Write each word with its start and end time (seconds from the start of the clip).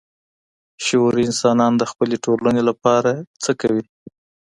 شعوري 0.85 1.23
انسانان 1.29 1.71
د 1.77 1.83
خپلي 1.91 2.15
ټولني 2.25 2.61
لپاره 2.69 3.11
څه 3.43 3.51
کوي؟ 3.61 3.83